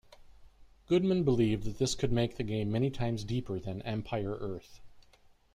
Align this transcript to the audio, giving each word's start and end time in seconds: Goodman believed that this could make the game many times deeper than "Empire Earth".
Goodman 0.87 1.23
believed 1.23 1.61
that 1.65 1.77
this 1.77 1.93
could 1.93 2.11
make 2.11 2.35
the 2.35 2.43
game 2.43 2.71
many 2.71 2.89
times 2.89 3.23
deeper 3.23 3.59
than 3.59 3.83
"Empire 3.83 4.31
Earth". 4.39 4.81